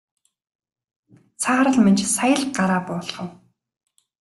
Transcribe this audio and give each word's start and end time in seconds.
Саарал 1.41 1.77
Минж 1.85 1.99
сая 2.15 2.35
л 2.39 2.43
гараа 2.57 2.81
буулгав. 2.87 3.29